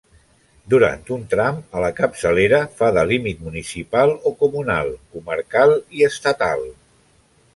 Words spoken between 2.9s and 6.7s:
de límit municipal o comunal, comarcal i estatal.